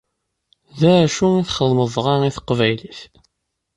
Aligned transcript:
D 0.79 0.81
acu 0.97 1.27
i 1.39 1.43
txedmem 1.49 1.89
dɣa 1.95 2.15
i 2.29 2.31
teqbaylit? 2.35 2.99